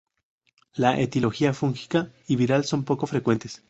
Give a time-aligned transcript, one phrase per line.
[0.73, 3.59] La etiología fúngica y viral son poco frecuentes.